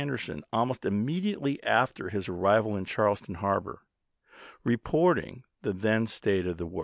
8" 0.01 0.07
ctereon 0.07 0.41
almost 0.51 0.83
immediately 0.83 1.61
after 1.61 2.09
his 2.09 2.27
arrival 2.27 2.75
in 2.75 2.85
"ismT' 2.85 2.89
Charleston 2.89 3.35
harbor, 3.35 3.83
reporting 4.63 5.43
the 5.61 5.73
then 5.73 6.07
state 6.07 6.47
of 6.47 6.57
the 6.57 6.63
W. 6.65 6.79